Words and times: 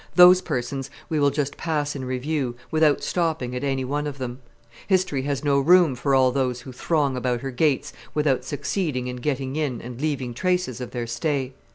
Those 0.15 0.41
persons 0.41 0.89
we 1.09 1.19
will 1.19 1.29
just 1.29 1.57
pass 1.57 1.95
in 1.95 2.05
review 2.05 2.55
without 2.71 3.03
stopping 3.03 3.55
at 3.55 3.63
any 3.63 3.85
one 3.85 4.07
of 4.07 4.17
them. 4.17 4.39
History 4.87 5.21
has 5.21 5.43
no 5.43 5.59
room 5.59 5.93
for 5.93 6.15
all 6.15 6.31
those 6.31 6.61
who 6.61 6.71
throng 6.71 7.15
about 7.15 7.41
her 7.41 7.51
gates 7.51 7.93
without 8.15 8.43
succeeding 8.43 9.05
in 9.05 9.17
getting 9.17 9.55
in 9.55 9.79
and 9.79 10.01
leaving 10.01 10.33
traces 10.33 10.81
of 10.81 10.89
their 10.89 11.05
stay. 11.05 11.53